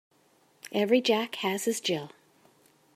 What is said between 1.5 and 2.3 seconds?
his Jill.